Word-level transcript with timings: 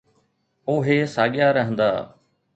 اهي 0.71 0.97
ساڳيا 1.15 1.47
رهندا. 1.57 1.91